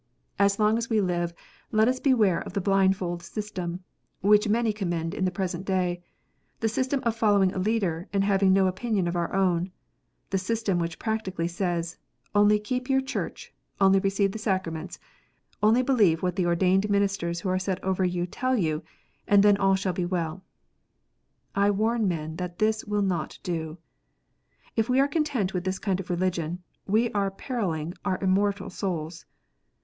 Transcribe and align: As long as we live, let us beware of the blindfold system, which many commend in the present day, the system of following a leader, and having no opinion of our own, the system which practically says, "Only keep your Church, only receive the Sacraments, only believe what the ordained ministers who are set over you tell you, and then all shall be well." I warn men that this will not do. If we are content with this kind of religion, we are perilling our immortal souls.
As 0.39 0.57
long 0.57 0.79
as 0.79 0.89
we 0.89 0.99
live, 0.99 1.31
let 1.71 1.87
us 1.87 1.99
beware 1.99 2.39
of 2.41 2.53
the 2.53 2.59
blindfold 2.59 3.21
system, 3.21 3.83
which 4.21 4.47
many 4.49 4.73
commend 4.73 5.13
in 5.13 5.25
the 5.25 5.29
present 5.31 5.63
day, 5.63 6.01
the 6.59 6.67
system 6.67 7.01
of 7.03 7.15
following 7.15 7.53
a 7.53 7.59
leader, 7.59 8.07
and 8.11 8.23
having 8.23 8.51
no 8.51 8.65
opinion 8.65 9.07
of 9.07 9.15
our 9.15 9.31
own, 9.31 9.71
the 10.31 10.39
system 10.39 10.79
which 10.79 10.97
practically 10.97 11.47
says, 11.47 11.97
"Only 12.33 12.57
keep 12.57 12.89
your 12.89 12.99
Church, 12.99 13.53
only 13.79 13.99
receive 13.99 14.31
the 14.31 14.39
Sacraments, 14.39 14.97
only 15.61 15.83
believe 15.83 16.23
what 16.23 16.35
the 16.35 16.47
ordained 16.47 16.89
ministers 16.89 17.41
who 17.41 17.49
are 17.49 17.59
set 17.59 17.77
over 17.83 18.03
you 18.03 18.25
tell 18.25 18.57
you, 18.57 18.81
and 19.27 19.43
then 19.43 19.55
all 19.55 19.75
shall 19.75 19.93
be 19.93 20.05
well." 20.07 20.41
I 21.53 21.69
warn 21.69 22.07
men 22.07 22.37
that 22.37 22.57
this 22.57 22.83
will 22.85 23.03
not 23.03 23.37
do. 23.43 23.77
If 24.75 24.89
we 24.89 24.99
are 24.99 25.07
content 25.07 25.53
with 25.53 25.63
this 25.63 25.77
kind 25.77 25.99
of 25.99 26.09
religion, 26.09 26.63
we 26.87 27.11
are 27.11 27.29
perilling 27.29 27.93
our 28.03 28.17
immortal 28.19 28.71
souls. 28.71 29.25